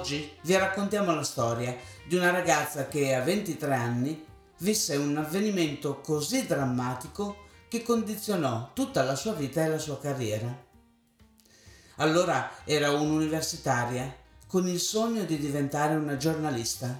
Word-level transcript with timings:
Oggi 0.00 0.32
vi 0.44 0.56
raccontiamo 0.56 1.14
la 1.14 1.22
storia 1.22 1.76
di 2.06 2.16
una 2.16 2.30
ragazza 2.30 2.88
che 2.88 3.14
a 3.14 3.20
23 3.20 3.74
anni 3.74 4.24
visse 4.60 4.96
un 4.96 5.14
avvenimento 5.18 6.00
così 6.00 6.46
drammatico 6.46 7.44
che 7.68 7.82
condizionò 7.82 8.70
tutta 8.72 9.02
la 9.02 9.14
sua 9.14 9.34
vita 9.34 9.62
e 9.62 9.68
la 9.68 9.78
sua 9.78 10.00
carriera. 10.00 10.58
Allora 11.96 12.50
era 12.64 12.92
un'universitaria 12.92 14.16
con 14.46 14.66
il 14.68 14.80
sogno 14.80 15.24
di 15.24 15.36
diventare 15.36 15.94
una 15.96 16.16
giornalista. 16.16 16.98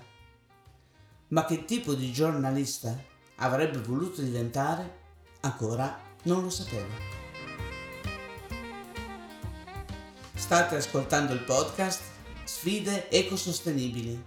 Ma 1.28 1.46
che 1.46 1.64
tipo 1.64 1.94
di 1.94 2.12
giornalista 2.12 2.94
avrebbe 3.36 3.78
voluto 3.78 4.20
diventare? 4.20 4.98
Ancora 5.40 5.98
non 6.24 6.42
lo 6.42 6.50
sapeva. 6.50 6.94
State 10.34 10.76
ascoltando 10.76 11.32
il 11.32 11.44
podcast 11.44 12.18
Sfide 12.52 13.08
ecosostenibili. 13.10 14.20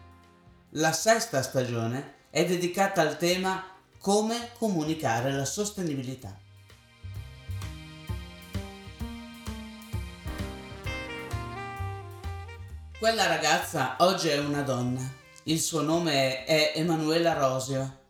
La 0.76 0.94
sesta 0.94 1.42
stagione 1.42 2.30
è 2.30 2.46
dedicata 2.46 3.02
al 3.02 3.18
tema 3.18 3.68
come 4.00 4.52
comunicare 4.58 5.34
la 5.34 5.44
sostenibilità. 5.44 6.40
Quella 12.98 13.28
ragazza 13.28 13.98
oggi 14.00 14.30
è 14.30 14.40
una 14.40 14.62
donna. 14.62 15.02
Il 15.44 15.60
suo 15.60 15.82
nome 15.82 16.46
è 16.46 16.72
Emanuela 16.76 17.34
Rosio 17.34 18.04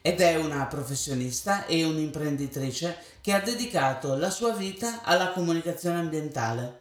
ed 0.00 0.20
è 0.20 0.36
una 0.36 0.66
professionista 0.66 1.66
e 1.66 1.84
un'imprenditrice 1.84 2.96
che 3.20 3.32
ha 3.32 3.40
dedicato 3.40 4.14
la 4.14 4.30
sua 4.30 4.52
vita 4.52 5.02
alla 5.02 5.32
comunicazione 5.32 5.98
ambientale, 5.98 6.80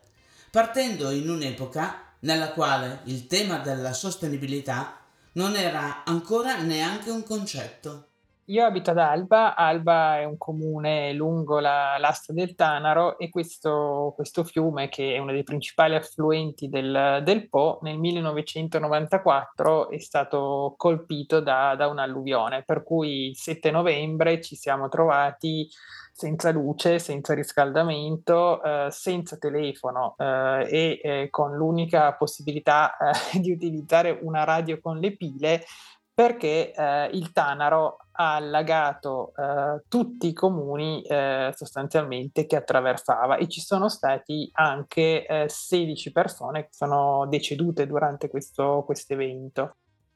partendo 0.52 1.10
in 1.10 1.28
un'epoca 1.28 2.06
nella 2.20 2.52
quale 2.52 3.02
il 3.06 3.28
tema 3.28 3.60
della 3.60 3.94
sostenibilità 3.94 5.00
non 5.34 5.56
era 5.56 6.04
ancora 6.04 6.62
neanche 6.62 7.12
un 7.12 7.24
concetto. 7.24 8.07
Io 8.50 8.64
abito 8.64 8.92
ad 8.92 8.98
Alba, 8.98 9.56
Alba 9.56 10.20
è 10.20 10.24
un 10.24 10.38
comune 10.38 11.12
lungo 11.12 11.60
la, 11.60 11.98
l'asta 11.98 12.32
del 12.32 12.56
Tanaro 12.56 13.18
e 13.18 13.30
questo, 13.30 14.14
questo, 14.16 14.46
fiume, 14.46 14.88
che 14.88 15.16
è 15.16 15.18
uno 15.18 15.34
dei 15.34 15.44
principali 15.44 15.96
affluenti 15.96 16.70
del, 16.70 17.22
del 17.26 17.50
Po, 17.50 17.80
nel 17.82 17.98
1994 17.98 19.90
è 19.90 20.00
stato 20.00 20.76
colpito 20.78 21.42
da, 21.42 21.76
da 21.76 21.88
un'alluvione, 21.88 22.64
per 22.64 22.84
cui 22.84 23.28
il 23.28 23.36
7 23.36 23.70
novembre 23.70 24.40
ci 24.40 24.56
siamo 24.56 24.88
trovati 24.88 25.68
senza 26.14 26.50
luce, 26.50 27.00
senza 27.00 27.34
riscaldamento, 27.34 28.64
eh, 28.64 28.88
senza 28.92 29.38
telefono 29.38 30.16
eh, 30.18 30.68
e 30.70 31.00
eh, 31.04 31.30
con 31.30 31.54
l'unica 31.54 32.14
possibilità 32.14 32.96
eh, 32.96 33.12
di 33.40 33.52
utilizzare 33.52 34.18
una 34.22 34.46
radio 34.46 34.80
con 34.80 35.00
le 35.00 35.18
pile 35.18 35.66
perché 36.18 36.74
eh, 36.74 37.12
il 37.14 37.32
Tanaro 37.32 38.00
ha 38.14 38.34
allagato 38.34 39.34
eh, 39.38 39.84
tutti 39.88 40.26
i 40.26 40.34
comuni 40.34 41.04
eh, 41.04 41.54
sostanzialmente 41.56 42.48
che 42.48 42.56
attraversava 42.56 43.38
e 43.38 43.48
ci 43.48 43.62
sono 43.62 43.88
stati 43.88 44.50
anche 44.54 45.28
eh, 45.28 45.46
16 45.48 46.12
persone 46.12 46.64
che 46.64 46.70
sono 46.72 47.28
decedute 47.28 47.86
durante 47.86 48.30
questo 48.30 48.84
evento. 49.10 49.76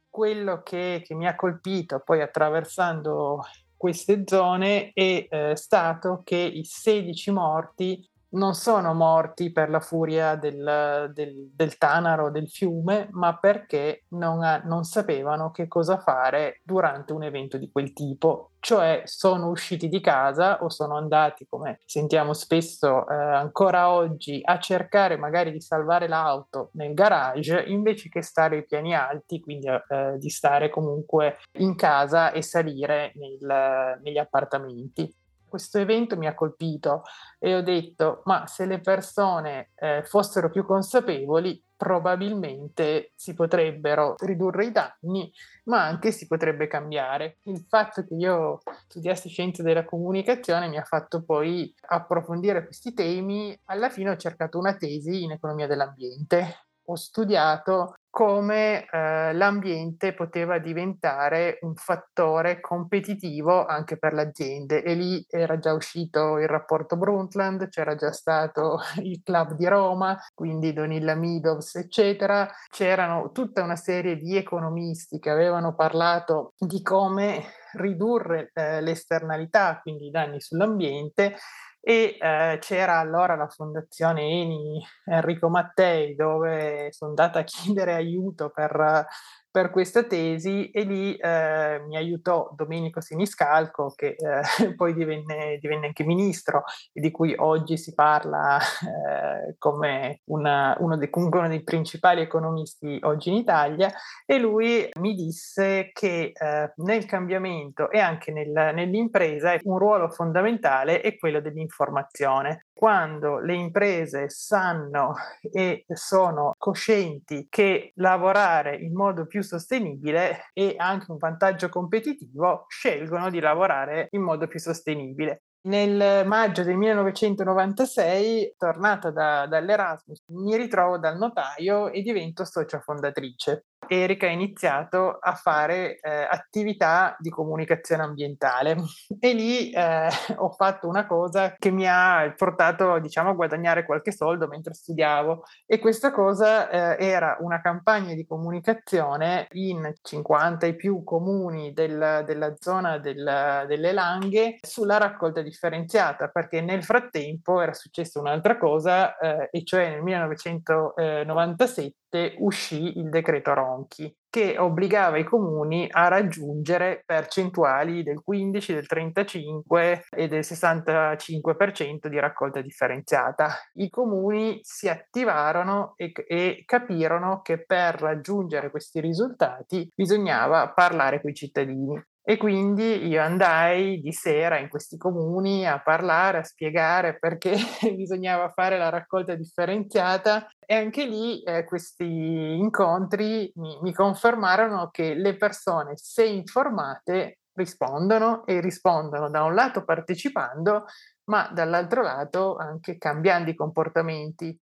Quello 0.09 0.63
che, 0.63 1.03
che, 1.05 1.13
mi 1.13 1.27
ha 1.27 1.35
colpito 1.35 2.01
poi 2.03 2.23
attraversando 2.23 3.43
queste 3.77 4.23
zone 4.25 4.89
è 4.95 5.27
eh, 5.29 5.55
stato 5.55 6.21
che 6.23 6.35
i 6.35 6.63
16 6.63 7.29
morti 7.29 8.09
non 8.31 8.53
sono 8.53 8.93
morti 8.93 9.51
per 9.51 9.69
la 9.69 9.79
furia 9.79 10.35
del, 10.35 11.11
del, 11.13 11.49
del 11.53 11.77
Tanaro, 11.77 12.31
del 12.31 12.49
fiume, 12.49 13.09
ma 13.11 13.37
perché 13.37 14.05
non, 14.09 14.43
ha, 14.43 14.61
non, 14.63 14.83
sapevano 14.83 15.51
che 15.51 15.67
cosa 15.67 15.97
fare 15.97 16.61
durante 16.63 17.13
un 17.13 17.23
evento 17.23 17.57
di 17.57 17.69
quel 17.71 17.93
tipo. 17.93 18.51
Cioè 18.59 19.01
sono 19.05 19.49
usciti 19.49 19.89
di 19.89 19.99
casa 19.99 20.63
o 20.63 20.69
sono 20.69 20.95
andati, 20.95 21.47
come 21.49 21.79
sentiamo 21.85 22.33
spesso 22.33 23.07
eh, 23.07 23.13
ancora 23.15 23.89
oggi, 23.89 24.39
a 24.43 24.59
cercare 24.59 25.17
magari 25.17 25.51
di 25.51 25.61
salvare 25.61 26.07
l'auto 26.07 26.69
nel 26.73 26.93
garage 26.93 27.63
invece 27.67 28.09
che 28.09 28.21
stare 28.21 28.57
ai 28.57 28.65
piani 28.65 28.95
alti, 28.95 29.39
quindi 29.39 29.67
eh, 29.67 30.17
di 30.17 30.29
stare 30.29 30.69
comunque 30.69 31.37
in 31.53 31.75
casa 31.75 32.31
e 32.31 32.43
salire 32.43 33.13
nel, 33.15 33.99
negli 34.03 34.19
appartamenti 34.19 35.11
questo 35.51 35.77
evento 35.77 36.17
mi 36.17 36.25
ha 36.25 36.33
colpito 36.33 37.03
e 37.37 37.53
ho 37.53 37.61
detto, 37.61 38.21
ma 38.25 38.47
se 38.47 38.65
le 38.65 38.79
persone 38.79 39.71
eh, 39.75 40.01
fossero 40.05 40.49
più 40.49 40.65
consapevoli, 40.65 41.61
probabilmente 41.75 43.11
si 43.15 43.33
potrebbero 43.33 44.15
ridurre 44.19 44.65
i 44.65 44.71
danni, 44.71 45.31
ma 45.65 45.83
anche 45.83 46.11
si 46.11 46.25
potrebbe 46.25 46.67
cambiare. 46.67 47.39
Il 47.43 47.65
fatto 47.67 48.05
che 48.05 48.13
io 48.13 48.59
studiassi 48.87 49.29
scienze 49.29 49.61
della 49.61 49.83
comunicazione 49.83 50.69
mi 50.69 50.77
ha 50.77 50.83
fatto 50.83 51.23
poi 51.23 51.73
approfondire 51.87 52.63
questi 52.63 52.93
temi. 52.93 53.59
Alla 53.65 53.89
fine 53.89 54.11
ho 54.11 54.15
cercato 54.15 54.57
una 54.57 54.75
tesi 54.75 55.23
in 55.23 55.31
economia 55.31 55.67
dell'ambiente. 55.67 56.67
Ho 56.85 56.95
studiato 56.95 57.95
come 58.11 58.85
eh, 58.91 59.33
l'ambiente 59.33 60.13
poteva 60.13 60.59
diventare 60.59 61.59
un 61.61 61.75
fattore 61.75 62.59
competitivo 62.59 63.65
anche 63.65 63.97
per 63.97 64.13
le 64.13 64.21
aziende 64.23 64.83
e 64.83 64.93
lì 64.95 65.25
era 65.29 65.57
già 65.57 65.71
uscito 65.71 66.37
il 66.37 66.49
rapporto 66.49 66.97
Brundtland, 66.97 67.69
c'era 67.69 67.95
già 67.95 68.11
stato 68.11 68.79
il 69.01 69.21
club 69.23 69.53
di 69.53 69.65
Roma, 69.65 70.19
quindi 70.35 70.73
Donilla 70.73 71.15
Meadows, 71.15 71.75
eccetera. 71.75 72.51
C'erano 72.69 73.31
tutta 73.31 73.63
una 73.63 73.77
serie 73.77 74.17
di 74.17 74.35
economisti 74.35 75.17
che 75.17 75.29
avevano 75.29 75.73
parlato 75.73 76.53
di 76.57 76.81
come 76.81 77.45
ridurre 77.73 78.51
eh, 78.53 78.81
le 78.81 78.91
esternalità, 78.91 79.79
quindi 79.81 80.07
i 80.07 80.11
danni 80.11 80.41
sull'ambiente 80.41 81.37
e 81.83 82.17
eh, 82.19 82.57
c'era 82.61 82.99
allora 82.99 83.35
la 83.35 83.47
fondazione 83.47 84.21
Eni 84.21 84.85
Enrico 85.05 85.49
Mattei 85.49 86.15
dove 86.15 86.89
sono 86.91 87.09
andata 87.09 87.39
a 87.39 87.43
chiedere 87.43 87.95
aiuto 87.95 88.49
per 88.51 89.07
per 89.51 89.69
questa 89.69 90.03
tesi 90.03 90.71
e 90.71 90.83
lì 90.83 91.15
eh, 91.15 91.83
mi 91.85 91.97
aiutò 91.97 92.49
Domenico 92.55 93.01
Siniscalco 93.01 93.93
che 93.95 94.15
eh, 94.17 94.73
poi 94.75 94.93
divenne, 94.93 95.57
divenne, 95.59 95.87
anche 95.87 96.05
ministro 96.05 96.63
e 96.93 97.01
di 97.01 97.11
cui 97.11 97.33
oggi 97.37 97.77
si 97.77 97.93
parla 97.93 98.57
eh, 98.57 99.55
come 99.57 100.21
una, 100.25 100.75
uno, 100.79 100.95
dei, 100.95 101.09
uno, 101.11 101.47
dei, 101.49 101.63
principali 101.63 102.21
economisti 102.21 102.97
oggi 103.03 103.29
in 103.29 103.35
Italia 103.35 103.91
e 104.25 104.39
lui 104.39 104.87
mi 104.99 105.13
disse 105.13 105.91
che 105.93 106.31
eh, 106.33 106.73
nel 106.77 107.05
cambiamento 107.05 107.89
e 107.91 107.99
anche 107.99 108.31
nel, 108.31 108.49
nell'impresa 108.49 109.57
un 109.63 109.77
ruolo 109.77 110.09
fondamentale 110.09 111.01
è 111.01 111.17
quello 111.17 111.41
dell'informazione 111.41 112.67
quando 112.73 113.39
le 113.39 113.55
imprese 113.55 114.29
sanno 114.29 115.13
e 115.41 115.85
sono 115.93 116.53
coscienti 116.57 117.47
che 117.49 117.91
lavorare 117.95 118.75
in 118.75 118.93
modo 118.93 119.25
più 119.25 119.41
sostenibile 119.41 120.49
è 120.53 120.75
anche 120.77 121.11
un 121.11 121.17
vantaggio 121.17 121.69
competitivo, 121.69 122.65
scelgono 122.67 123.29
di 123.29 123.39
lavorare 123.39 124.07
in 124.11 124.21
modo 124.21 124.47
più 124.47 124.59
sostenibile. 124.59 125.43
Nel 125.63 126.25
maggio 126.25 126.63
del 126.63 126.75
1996, 126.75 128.55
tornata 128.57 129.11
da, 129.11 129.45
dall'Erasmus, 129.45 130.23
mi 130.29 130.57
ritrovo 130.57 130.97
dal 130.97 131.17
notaio 131.17 131.91
e 131.91 132.01
divento 132.01 132.45
socia 132.45 132.79
fondatrice. 132.79 133.65
Erika 133.93 134.25
ha 134.25 134.29
iniziato 134.29 135.17
a 135.19 135.33
fare 135.33 135.99
eh, 135.99 136.09
attività 136.09 137.15
di 137.19 137.29
comunicazione 137.29 138.03
ambientale. 138.03 138.77
E 139.23 139.33
lì 139.33 139.69
eh, 139.71 140.09
ho 140.37 140.49
fatto 140.51 140.87
una 140.87 141.05
cosa 141.05 141.53
che 141.57 141.69
mi 141.69 141.87
ha 141.87 142.33
portato 142.35 142.97
diciamo 142.99 143.29
a 143.29 143.33
guadagnare 143.33 143.85
qualche 143.85 144.11
soldo 144.11 144.47
mentre 144.47 144.73
studiavo. 144.73 145.43
E 145.65 145.77
questa 145.79 146.11
cosa 146.11 146.69
eh, 146.69 147.05
era 147.05 147.37
una 147.41 147.61
campagna 147.61 148.15
di 148.15 148.25
comunicazione 148.25 149.47
in 149.51 149.93
50 150.01 150.65
e 150.65 150.75
più 150.75 151.03
comuni 151.03 151.73
del, 151.73 152.23
della 152.25 152.55
zona 152.57 152.97
del, 152.97 153.65
delle 153.67 153.91
Langhe 153.91 154.57
sulla 154.61 154.97
raccolta 154.97 155.41
differenziata 155.41 156.29
perché 156.29 156.61
nel 156.61 156.83
frattempo 156.83 157.61
era 157.61 157.73
successa 157.73 158.19
un'altra 158.19 158.57
cosa 158.57 159.17
eh, 159.17 159.49
e 159.51 159.63
cioè 159.63 159.89
nel 159.89 160.01
1997 160.01 162.35
uscì 162.39 162.97
il 162.97 163.09
decreto 163.09 163.53
Ronchi, 163.81 164.15
che 164.29 164.57
obbligava 164.57 165.17
i 165.17 165.23
comuni 165.23 165.87
a 165.89 166.07
raggiungere 166.07 167.03
percentuali 167.05 168.03
del 168.03 168.21
15, 168.23 168.73
del 168.73 168.87
35 168.87 170.05
e 170.09 170.27
del 170.27 170.41
65% 170.41 172.07
di 172.07 172.19
raccolta 172.19 172.61
differenziata. 172.61 173.49
I 173.73 173.89
comuni 173.89 174.59
si 174.61 174.87
attivarono 174.87 175.93
e, 175.95 176.11
e 176.27 176.63
capirono 176.65 177.41
che 177.41 177.65
per 177.65 177.95
raggiungere 177.95 178.69
questi 178.69 178.99
risultati 179.01 179.89
bisognava 179.93 180.71
parlare 180.71 181.19
con 181.19 181.31
i 181.31 181.35
cittadini 181.35 182.01
E 182.31 182.37
quindi 182.37 183.07
io 183.07 183.21
andai 183.21 183.99
di 183.99 184.13
sera 184.13 184.57
in 184.57 184.69
questi 184.69 184.95
comuni 184.95 185.67
a 185.67 185.81
parlare, 185.81 186.37
a 186.37 186.43
spiegare 186.45 187.19
perché 187.19 187.57
bisognava 187.93 188.53
fare 188.55 188.77
la 188.77 188.87
raccolta 188.87 189.35
differenziata 189.35 190.47
e 190.65 190.75
anche 190.75 191.05
lì 191.05 191.43
eh, 191.43 191.65
questi 191.65 192.05
incontri 192.05 193.51
mi, 193.55 193.77
mi 193.81 193.91
confermarono 193.91 194.87
che 194.91 195.13
le 195.13 195.35
persone, 195.35 195.97
se 195.97 196.23
informate, 196.23 197.39
rispondono 197.51 198.45
e 198.45 198.61
rispondono 198.61 199.29
da 199.29 199.43
un 199.43 199.53
lato 199.53 199.83
partecipando, 199.83 200.85
ma 201.25 201.49
dall'altro 201.51 202.01
lato 202.01 202.55
anche 202.55 202.97
cambiando 202.97 203.49
i 203.49 203.55
comportamenti. 203.55 204.57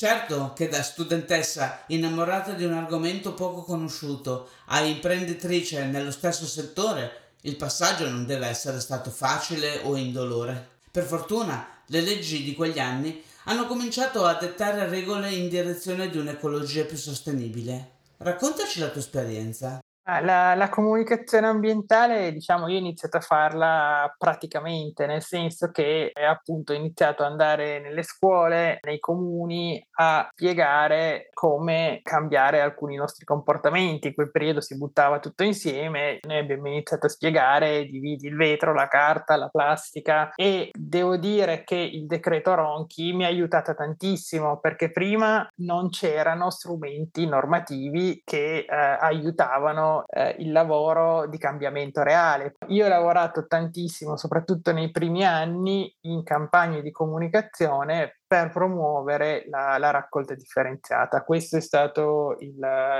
Certo 0.00 0.54
che 0.56 0.66
da 0.68 0.82
studentessa 0.82 1.84
innamorata 1.88 2.52
di 2.52 2.64
un 2.64 2.72
argomento 2.72 3.34
poco 3.34 3.64
conosciuto 3.64 4.48
a 4.68 4.80
imprenditrice 4.80 5.84
nello 5.84 6.10
stesso 6.10 6.46
settore, 6.46 7.34
il 7.42 7.56
passaggio 7.56 8.08
non 8.08 8.24
deve 8.24 8.46
essere 8.46 8.80
stato 8.80 9.10
facile 9.10 9.80
o 9.82 9.96
indolore. 9.96 10.78
Per 10.90 11.04
fortuna, 11.04 11.82
le 11.88 12.00
leggi 12.00 12.42
di 12.42 12.54
quegli 12.54 12.78
anni 12.78 13.22
hanno 13.44 13.66
cominciato 13.66 14.24
a 14.24 14.36
dettare 14.36 14.88
regole 14.88 15.32
in 15.32 15.50
direzione 15.50 16.08
di 16.08 16.16
un'ecologia 16.16 16.84
più 16.84 16.96
sostenibile. 16.96 17.90
Raccontaci 18.16 18.80
la 18.80 18.88
tua 18.88 19.02
esperienza. 19.02 19.80
Ah, 20.12 20.18
la, 20.20 20.54
la, 20.56 20.68
comunicazione 20.68 21.46
ambientale, 21.46 22.32
diciamo, 22.32 22.66
io 22.66 22.74
ho 22.74 22.78
iniziato 22.80 23.18
a 23.18 23.20
farla 23.20 24.12
praticamente, 24.18 25.06
nel 25.06 25.22
senso 25.22 25.70
che 25.70 26.10
eh, 26.12 26.24
appunto 26.24 26.72
iniziato 26.72 27.22
ad 27.22 27.30
andare 27.30 27.78
nelle 27.78 28.02
scuole, 28.02 28.80
nei 28.82 28.98
comuni, 28.98 29.80
a 29.98 30.28
spiegare 30.32 31.28
come 31.32 32.00
cambiare 32.02 32.60
alcuni 32.60 32.96
nostri 32.96 33.24
comportamenti. 33.24 34.08
In 34.08 34.14
quel 34.14 34.32
periodo 34.32 34.60
si 34.60 34.76
buttava 34.76 35.20
tutto 35.20 35.44
insieme, 35.44 36.18
noi 36.26 36.38
abbiamo 36.38 36.66
iniziato 36.66 37.06
a 37.06 37.10
spiegare, 37.10 37.84
dividi 37.84 38.26
il 38.26 38.34
vetro, 38.34 38.74
la 38.74 38.88
carta, 38.88 39.36
la 39.36 39.48
plastica 39.48 40.32
e 40.34 40.70
devo 40.76 41.18
dire 41.18 41.62
che 41.62 41.76
il 41.76 42.06
decreto 42.06 42.56
Ronchi 42.56 43.12
mi 43.12 43.22
ha 43.22 43.28
aiutata 43.28 43.74
tantissimo 43.74 44.58
perché 44.58 44.90
prima 44.90 45.48
non 45.58 45.88
c'erano 45.88 46.50
strumenti 46.50 47.26
normativi 47.26 48.22
che 48.24 48.66
eh, 48.68 48.74
aiutavano 48.74 49.98
eh, 50.06 50.36
il 50.38 50.52
lavoro 50.52 51.26
di 51.26 51.38
cambiamento 51.38 52.02
reale. 52.02 52.54
Io 52.68 52.86
ho 52.86 52.88
lavorato 52.88 53.46
tantissimo, 53.46 54.16
soprattutto 54.16 54.72
nei 54.72 54.90
primi 54.90 55.24
anni, 55.24 55.94
in 56.02 56.22
campagne 56.22 56.82
di 56.82 56.90
comunicazione 56.90 58.18
per 58.26 58.50
promuovere 58.50 59.44
la, 59.48 59.76
la 59.78 59.90
raccolta 59.90 60.34
differenziata. 60.34 61.24
Questo 61.24 61.56
è 61.56 61.60
stato 61.60 62.36
il, 62.38 62.58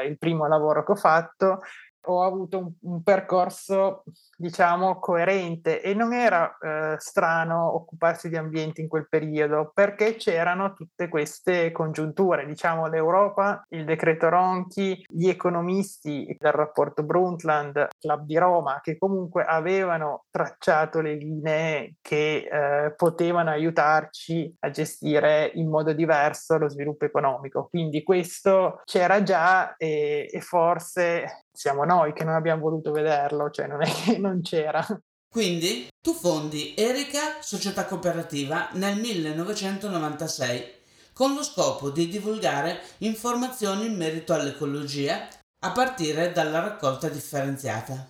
il 0.08 0.18
primo 0.18 0.46
lavoro 0.46 0.84
che 0.84 0.92
ho 0.92 0.96
fatto 0.96 1.60
ho 2.04 2.22
avuto 2.22 2.58
un, 2.58 2.72
un, 2.80 3.02
percorso, 3.02 4.04
diciamo, 4.36 4.98
coerente 4.98 5.82
e 5.82 5.94
non 5.94 6.12
era 6.12 6.56
eh, 6.58 6.96
strano 6.98 7.74
occuparsi 7.74 8.28
di 8.28 8.36
ambiente 8.36 8.80
in 8.80 8.88
quel 8.88 9.08
periodo 9.08 9.70
perché 9.74 10.16
c'erano 10.16 10.72
tutte 10.72 11.08
queste 11.08 11.72
congiunture, 11.72 12.46
diciamo, 12.46 12.86
l'Europa, 12.88 13.64
il 13.70 13.84
decreto 13.84 14.28
Ronchi, 14.28 15.04
gli 15.06 15.28
economisti 15.28 16.34
del 16.38 16.52
rapporto 16.52 17.02
Brundtland, 17.02 17.88
Club 17.98 18.24
di 18.24 18.38
Roma, 18.38 18.80
che 18.82 18.96
comunque 18.98 19.44
avevano 19.44 20.24
tracciato 20.30 21.00
le 21.00 21.14
linee 21.14 21.96
che 22.00 22.48
eh, 22.50 22.94
potevano 22.94 23.50
aiutarci 23.50 24.54
a 24.60 24.70
gestire 24.70 25.50
in 25.54 25.68
modo 25.68 25.92
diverso 25.92 26.56
lo 26.58 26.68
sviluppo 26.68 27.04
economico. 27.04 27.68
Quindi 27.68 28.02
questo 28.02 28.80
c'era 28.84 29.22
già 29.22 29.76
e, 29.76 30.28
e 30.30 30.40
forse 30.40 31.46
siamo 31.52 31.84
noi 31.90 32.12
che 32.12 32.22
non 32.22 32.34
abbiamo 32.34 32.62
voluto 32.62 32.92
vederlo, 32.92 33.50
cioè 33.50 33.66
non 33.66 33.82
è 33.82 33.90
che 33.90 34.16
non 34.16 34.42
c'era. 34.42 34.86
Quindi 35.28 35.88
tu 36.00 36.12
fondi 36.12 36.74
Erika 36.76 37.40
Società 37.40 37.84
Cooperativa 37.84 38.68
nel 38.72 38.98
1996 38.98 40.78
con 41.12 41.34
lo 41.34 41.42
scopo 41.42 41.90
di 41.90 42.08
divulgare 42.08 42.80
informazioni 42.98 43.86
in 43.86 43.96
merito 43.96 44.32
all'ecologia 44.32 45.28
a 45.62 45.72
partire 45.72 46.32
dalla 46.32 46.60
raccolta 46.60 47.08
differenziata. 47.08 48.08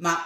Ma 0.00 0.16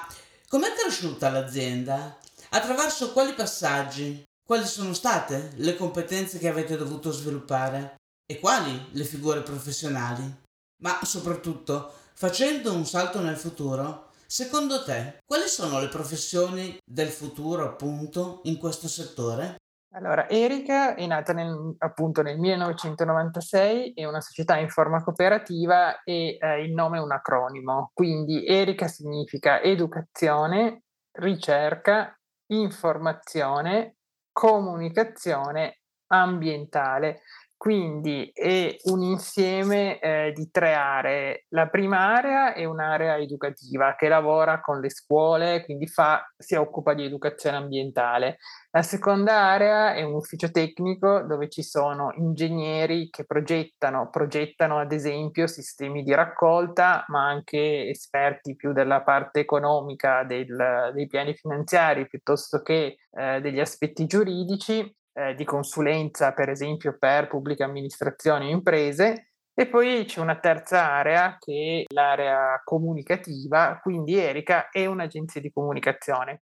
com'è 0.49 0.73
cresciuta 0.75 1.31
l'azienda? 1.31 2.19
Attraverso 2.51 3.13
quali 3.13 3.33
passaggi? 3.33 4.23
Quali 4.45 4.67
sono 4.67 4.93
state 4.93 5.53
le 5.57 5.77
competenze 5.77 6.39
che 6.39 6.49
avete 6.49 6.77
dovuto 6.77 7.11
sviluppare? 7.11 7.95
E 8.25 8.39
quali 8.39 8.89
le 8.93 9.05
figure 9.05 9.41
professionali? 9.41 10.43
Ma 10.83 11.01
soprattutto, 11.03 11.93
Facendo 12.19 12.73
un 12.73 12.87
salto 12.87 13.21
nel 13.21 13.37
futuro, 13.37 14.07
secondo 14.27 14.83
te 14.83 15.19
quali 15.27 15.49
sono 15.49 15.79
le 15.81 15.89
professioni 15.89 16.81
del 16.83 17.09
futuro 17.09 17.67
appunto 17.67 18.41
in 18.45 18.57
questo 18.57 18.89
settore? 18.89 19.57
Allora, 19.93 20.27
Erika 20.27 20.95
è 20.95 21.07
nata 21.07 21.35
nel, 21.35 21.75
appunto 21.77 22.23
nel 22.23 22.39
1996, 22.39 23.93
è 23.93 24.07
una 24.07 24.23
società 24.23 24.57
in 24.57 24.71
forma 24.71 25.03
cooperativa 25.05 26.03
e 26.05 26.39
eh, 26.41 26.63
il 26.63 26.73
nome 26.73 26.97
è 26.97 27.03
un 27.03 27.13
acronimo, 27.13 27.91
quindi 27.93 28.47
Erika 28.47 28.89
significa 28.89 29.61
educazione, 29.61 30.85
ricerca, 31.19 32.19
informazione, 32.47 33.97
comunicazione 34.33 35.81
ambientale. 36.07 37.21
Quindi 37.59 38.31
è 38.35 38.77
un 38.85 39.03
insieme 39.03 39.99
eh, 39.99 40.33
di 40.35 40.51
tre 40.51 40.75
aree. 40.75 41.47
La 41.49 41.69
prima 41.69 42.15
area 42.15 42.53
è 42.53 42.65
un'area 42.65 43.17
educativa 43.17 43.95
che 43.97 44.09
lavora 44.09 44.61
con 44.61 44.79
le 44.79 44.91
scuole, 44.91 45.65
quindi 45.65 45.87
fa, 45.87 46.23
si 46.37 46.55
occupa 46.55 46.93
di 46.93 47.05
educazione 47.05 47.57
ambientale. 47.57 48.37
La 48.71 48.83
seconda 48.83 49.41
area 49.45 49.95
è 49.95 50.03
un 50.03 50.13
ufficio 50.13 50.51
tecnico 50.51 51.23
dove 51.23 51.49
ci 51.49 51.63
sono 51.63 52.13
ingegneri 52.17 53.09
che 53.09 53.25
progettano, 53.25 54.11
progettano 54.11 54.79
ad 54.79 54.93
esempio 54.93 55.47
sistemi 55.47 56.03
di 56.03 56.13
raccolta, 56.13 57.07
ma 57.09 57.27
anche 57.27 57.89
esperti 57.89 58.55
più 58.55 58.75
della 58.75 59.03
parte 59.03 59.41
economica 59.41 60.25
del, 60.25 60.93
dei 60.93 61.07
piani 61.07 61.35
finanziari 61.35 62.07
piuttosto 62.07 62.61
che 62.61 62.99
eh, 63.11 63.41
degli 63.41 63.61
aspetti 63.61 64.07
giuridici 64.07 64.95
eh, 65.17 65.35
di 65.35 65.45
consulenza, 65.45 66.33
per 66.33 66.51
esempio 66.51 66.97
per 66.99 67.27
pubbliche 67.27 67.63
amministrazioni 67.65 68.49
e 68.49 68.53
imprese. 68.53 69.31
E 69.55 69.67
poi 69.67 70.05
c'è 70.05 70.21
una 70.21 70.39
terza 70.39 70.93
area 70.93 71.39
che 71.39 71.87
è 71.89 71.95
l'area 71.95 72.61
comunicativa, 72.63 73.81
quindi 73.83 74.19
Erika 74.19 74.69
è 74.69 74.85
un'agenzia 74.85 75.41
di 75.41 75.51
comunicazione. 75.51 76.43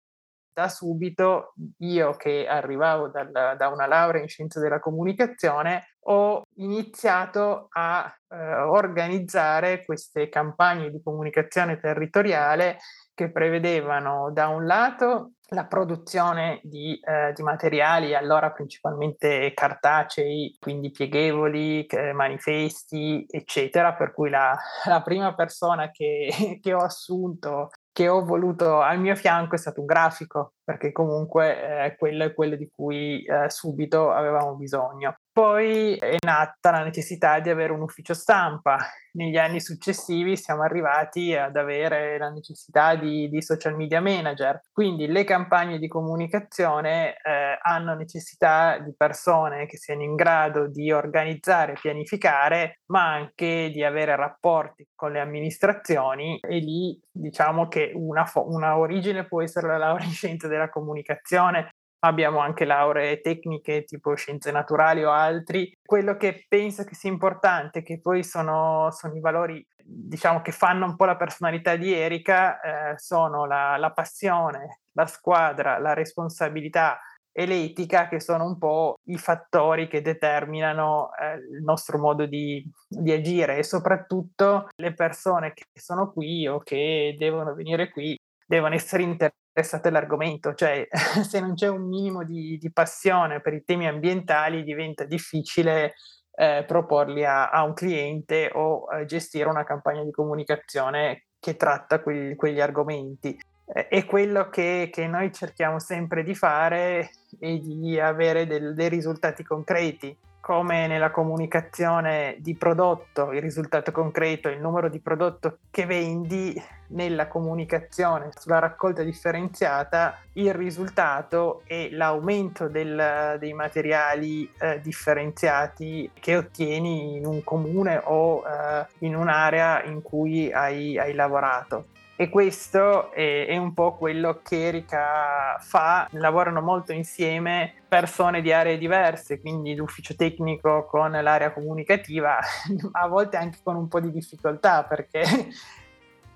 Da 0.52 0.70
subito 0.70 1.54
io 1.80 2.16
che 2.16 2.48
arrivavo 2.48 3.10
dal, 3.10 3.30
da 3.32 3.68
una 3.68 3.86
laurea 3.86 4.22
in 4.22 4.28
scienze 4.30 4.60
della 4.60 4.80
comunicazione 4.80 5.98
ho 6.08 6.42
iniziato 6.56 7.68
a 7.70 8.12
eh, 8.30 8.36
organizzare 8.62 9.86
queste 9.86 10.30
campagne 10.30 10.90
di 10.90 11.02
comunicazione 11.04 11.78
territoriale 11.80 12.78
che 13.14 13.32
prevedevano 13.32 14.32
da 14.32 14.48
un 14.48 14.66
lato 14.66 15.34
la 15.50 15.66
produzione 15.66 16.60
di, 16.64 17.00
eh, 17.00 17.32
di, 17.34 17.44
materiali, 17.44 18.16
allora 18.16 18.52
principalmente 18.52 19.54
cartacei, 19.54 20.58
quindi 20.60 20.92
pieghevoli, 20.92 21.86
manifesti, 22.14 23.26
eccetera, 23.30 23.94
per 23.94 24.12
cui 24.12 24.30
la, 24.30 24.58
la 24.86 25.02
prima 25.02 25.36
persona 25.36 25.92
che, 25.92 26.30
che, 26.62 26.74
ho 26.74 26.80
assunto, 26.80 27.70
che 27.92 28.08
ho 28.08 28.24
voluto 28.26 28.82
al 28.82 29.00
mio 29.00 29.16
fianco 29.16 29.56
è 29.56 29.60
stato 29.60 29.82
un 29.82 29.86
grafico, 29.86 30.55
perché 30.66 30.92
comunque 30.92 31.86
eh, 31.86 31.96
quello 31.96 32.26
è 32.26 32.34
quello 32.34 32.56
di 32.56 32.68
cui 32.70 33.24
eh, 33.24 33.50
subito 33.50 34.12
avevamo 34.12 34.56
bisogno. 34.56 35.16
Poi 35.36 35.96
è 35.98 36.16
nata 36.26 36.72
la 36.72 36.84
necessità 36.84 37.42
di 37.42 37.50
avere 37.50 37.74
un 37.74 37.82
ufficio 37.82 38.14
stampa. 38.14 38.78
Negli 39.16 39.36
anni 39.36 39.60
successivi 39.60 40.38
siamo 40.38 40.64
arrivati 40.64 41.36
ad 41.36 41.58
avere 41.58 42.18
la 42.18 42.30
necessità 42.30 42.96
di, 42.96 43.28
di 43.28 43.42
social 43.42 43.76
media 43.76 44.00
manager. 44.00 44.62
Quindi 44.72 45.08
le 45.08 45.26
campagne 45.26 45.78
di 45.78 45.90
comunicazione 45.90 47.18
eh, 47.22 47.58
hanno 47.62 47.96
necessità 47.96 48.78
di 48.80 48.94
persone 48.96 49.66
che 49.66 49.76
siano 49.76 50.04
in 50.04 50.16
grado 50.16 50.68
di 50.68 50.90
organizzare 50.94 51.74
pianificare, 51.82 52.80
ma 52.86 53.12
anche 53.12 53.72
di 53.74 53.84
avere 53.84 54.16
rapporti 54.16 54.88
con 54.96 55.12
le 55.12 55.20
amministrazioni 55.20 56.40
e 56.40 56.60
lì 56.60 56.98
diciamo 57.12 57.68
che 57.68 57.92
una, 57.94 58.26
fo- 58.26 58.48
una 58.48 58.78
origine 58.78 59.26
può 59.26 59.42
essere 59.42 59.68
la 59.68 59.78
laurea 59.80 60.06
in 60.08 60.14
scienze 60.14 60.48
della 60.56 60.70
comunicazione, 60.70 61.70
abbiamo 62.00 62.40
anche 62.40 62.66
lauree 62.66 63.22
tecniche 63.22 63.84
tipo 63.84 64.16
scienze 64.16 64.52
naturali 64.52 65.04
o 65.04 65.12
altri. 65.12 65.72
Quello 65.84 66.18
che 66.18 66.46
penso 66.48 66.84
che 66.84 66.96
sia 66.96 67.10
importante, 67.10 67.82
che 67.82 68.00
poi 68.00 68.24
sono, 68.24 68.90
sono 68.92 69.16
i 69.16 69.20
valori, 69.20 69.66
diciamo, 69.84 70.42
che 70.42 70.52
fanno 70.52 70.86
un 70.86 70.96
po' 70.96 71.06
la 71.06 71.18
personalità 71.18 71.76
di 71.76 71.94
Erika, 71.94 72.60
eh, 72.94 72.98
sono 72.98 73.46
la, 73.46 73.78
la 73.78 73.92
passione, 73.92 74.82
la 74.94 75.06
squadra, 75.08 75.80
la 75.80 75.94
responsabilità 75.94 77.00
e 77.38 77.46
l'etica 77.46 78.08
che 78.08 78.22
sono 78.22 78.46
un 78.46 78.58
po' 78.58 78.96
i 79.10 79.18
fattori 79.18 79.90
che 79.90 80.02
determinano 80.02 81.10
eh, 81.16 81.34
il 81.58 81.64
nostro 81.64 81.98
modo 81.98 82.26
di, 82.26 82.66
di, 82.88 83.12
agire 83.12 83.58
e 83.58 83.64
soprattutto 83.64 84.70
le 84.78 84.94
persone 84.94 85.52
che 85.54 85.66
sono 85.74 86.14
qui 86.14 86.48
o 86.48 86.60
che 86.60 87.14
devono 87.20 87.54
venire 87.54 87.92
qui 87.92 88.18
devono 88.48 88.74
essere 88.74 89.04
interessate 89.04 89.44
all'argomento, 89.88 90.54
cioè 90.54 90.88
se 91.28 91.40
non 91.40 91.54
c'è 91.54 91.68
un 91.68 91.88
minimo 91.88 92.24
di, 92.24 92.58
di 92.58 92.72
passione 92.72 93.42
per 93.42 93.54
i 93.54 93.64
temi 93.64 93.88
ambientali 93.88 94.64
diventa 94.64 95.04
difficile 95.06 95.94
eh, 96.36 96.64
proporli 96.68 97.24
a, 97.24 97.50
a, 97.50 97.64
un 97.64 97.74
cliente 97.74 98.50
o 98.54 98.88
eh, 98.92 99.06
gestire 99.06 99.48
una 99.50 99.64
campagna 99.64 100.04
di 100.04 100.12
comunicazione 100.12 101.28
che 101.40 101.56
tratta 101.56 102.02
quegli, 102.02 102.36
quegli 102.36 102.60
argomenti. 102.60 103.40
Eh, 103.66 103.88
e 103.90 104.06
quello 104.06 104.50
che, 104.50 104.90
che, 104.92 105.08
noi 105.08 105.32
cerchiamo 105.32 105.80
sempre 105.80 106.24
di 106.24 106.36
fare 106.36 107.10
è 107.40 107.58
di 107.58 108.00
avere 108.00 108.46
del, 108.46 108.74
dei 108.74 108.90
risultati 108.90 109.44
concreti 109.44 110.16
come 110.46 110.86
nella 110.86 111.10
comunicazione 111.10 112.36
di 112.38 112.54
prodotto, 112.54 113.32
il 113.32 113.42
risultato 113.42 113.92
concreto, 113.92 114.48
il 114.48 114.62
numero 114.62 114.90
di 114.90 115.00
prodotto 115.00 115.58
che 115.72 115.88
vendi, 115.88 116.54
nella 116.90 117.28
comunicazione 117.28 118.30
sulla 118.38 118.60
raccolta 118.60 119.02
differenziata, 119.02 120.20
il 120.34 120.54
risultato 120.54 121.64
è 121.66 121.90
l'aumento 121.90 122.68
del, 122.68 123.38
dei 123.40 123.54
materiali 123.54 124.48
eh, 124.60 124.80
differenziati 124.82 126.12
che 126.14 126.38
ottieni 126.38 127.16
in 127.16 127.26
un 127.26 127.44
comune 127.44 128.00
o 128.04 128.44
eh, 128.46 128.86
in 129.00 129.16
un'area 129.16 129.84
in 129.86 130.04
cui 130.04 130.52
hai, 130.54 130.96
hai 131.00 131.16
lavorato. 131.16 131.86
E 132.18 132.30
questo 132.30 133.12
è, 133.12 133.48
è, 133.48 133.58
un 133.58 133.74
po' 133.74 133.98
quello 133.98 134.40
che 134.42 134.68
Erika 134.68 135.58
fa, 135.60 136.08
lavorano 136.12 136.62
molto 136.62 136.94
insieme 136.94 137.74
persone 137.90 138.42
di 138.42 138.54
aree 138.54 138.78
diverse, 138.78 139.42
quindi 139.42 139.76
l'ufficio 139.76 140.16
tecnico 140.16 140.86
con 140.86 141.12
l'area 141.12 141.52
comunicativa, 141.52 142.40
a 142.94 143.08
volte 143.08 143.36
anche 143.36 143.60
con 143.62 143.76
un 143.76 143.90
po' 143.90 144.00
di 144.00 144.12
difficoltà 144.12 144.84
perché 144.84 145.24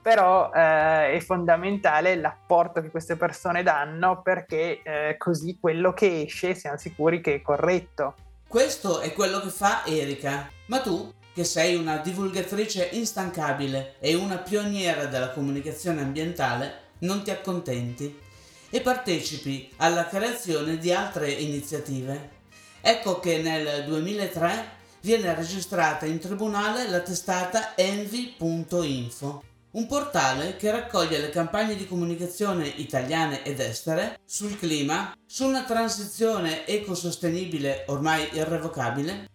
però 0.01 0.51
eh, 0.53 1.13
è 1.13 1.19
fondamentale 1.21 2.15
l'apporto 2.15 2.81
che 2.81 2.89
queste 2.89 3.15
persone 3.15 3.63
danno 3.63 4.21
perché 4.21 4.81
eh, 4.81 5.15
così 5.17 5.57
quello 5.59 5.93
che 5.93 6.23
esce 6.23 6.55
siamo 6.55 6.77
sicuri 6.77 7.21
che 7.21 7.35
è 7.35 7.41
corretto. 7.41 8.15
Questo 8.47 8.99
è 8.99 9.13
quello 9.13 9.39
che 9.39 9.49
fa 9.49 9.85
Erika, 9.85 10.49
ma 10.65 10.81
tu 10.81 11.13
che 11.33 11.43
sei 11.43 11.75
una 11.75 11.97
divulgatrice 11.97 12.89
instancabile 12.93 13.95
e 13.99 14.15
una 14.15 14.37
pioniera 14.37 15.05
della 15.05 15.31
comunicazione 15.31 16.01
ambientale, 16.01 16.87
non 16.99 17.23
ti 17.23 17.31
accontenti 17.31 18.27
e 18.69 18.81
partecipi 18.81 19.71
alla 19.77 20.07
creazione 20.07 20.77
di 20.77 20.91
altre 20.91 21.31
iniziative. 21.31 22.37
Ecco 22.81 23.19
che 23.19 23.41
nel 23.41 23.85
2003 23.85 24.77
viene 25.01 25.33
registrata 25.33 26.05
in 26.05 26.19
tribunale 26.19 26.87
la 26.89 26.99
testata 26.99 27.75
envy.info, 27.75 29.43
un 29.71 29.87
portale 29.87 30.55
che 30.55 30.71
raccoglie 30.71 31.19
le 31.19 31.29
campagne 31.29 31.75
di 31.75 31.87
comunicazione 31.87 32.67
italiane 32.67 33.43
ed 33.43 33.59
estere 33.59 34.19
sul 34.25 34.57
clima, 34.57 35.15
su 35.25 35.45
una 35.45 35.63
transizione 35.63 36.65
ecosostenibile 36.65 37.85
ormai 37.87 38.29
irrevocabile 38.33 39.27